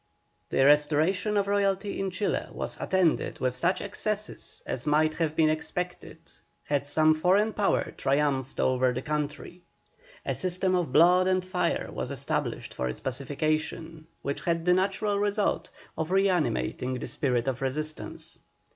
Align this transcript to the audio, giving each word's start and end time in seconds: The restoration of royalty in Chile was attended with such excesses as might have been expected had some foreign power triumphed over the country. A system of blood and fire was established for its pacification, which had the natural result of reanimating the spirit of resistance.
The 0.49 0.65
restoration 0.65 1.37
of 1.37 1.45
royalty 1.47 1.99
in 1.99 2.09
Chile 2.09 2.47
was 2.51 2.75
attended 2.81 3.37
with 3.37 3.55
such 3.55 3.81
excesses 3.81 4.63
as 4.65 4.87
might 4.87 5.13
have 5.13 5.35
been 5.35 5.51
expected 5.51 6.17
had 6.63 6.87
some 6.87 7.13
foreign 7.13 7.53
power 7.53 7.91
triumphed 7.95 8.59
over 8.59 8.93
the 8.93 9.03
country. 9.03 9.61
A 10.25 10.33
system 10.33 10.73
of 10.73 10.91
blood 10.91 11.27
and 11.27 11.45
fire 11.45 11.91
was 11.91 12.09
established 12.09 12.73
for 12.73 12.89
its 12.89 12.99
pacification, 12.99 14.07
which 14.23 14.41
had 14.41 14.65
the 14.65 14.73
natural 14.73 15.19
result 15.19 15.69
of 15.95 16.09
reanimating 16.09 16.95
the 16.97 17.07
spirit 17.07 17.47
of 17.47 17.61
resistance. 17.61 18.39